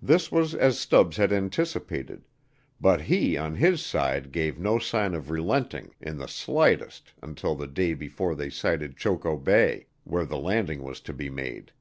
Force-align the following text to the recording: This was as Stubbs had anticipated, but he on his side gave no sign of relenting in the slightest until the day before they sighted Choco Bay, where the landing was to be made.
This 0.00 0.32
was 0.32 0.54
as 0.54 0.80
Stubbs 0.80 1.18
had 1.18 1.34
anticipated, 1.34 2.26
but 2.80 3.02
he 3.02 3.36
on 3.36 3.56
his 3.56 3.84
side 3.84 4.32
gave 4.32 4.58
no 4.58 4.78
sign 4.78 5.12
of 5.12 5.28
relenting 5.28 5.90
in 6.00 6.16
the 6.16 6.28
slightest 6.28 7.12
until 7.22 7.54
the 7.54 7.66
day 7.66 7.92
before 7.92 8.34
they 8.34 8.48
sighted 8.48 8.96
Choco 8.96 9.36
Bay, 9.36 9.88
where 10.04 10.24
the 10.24 10.38
landing 10.38 10.82
was 10.82 10.98
to 11.02 11.12
be 11.12 11.28
made. 11.28 11.72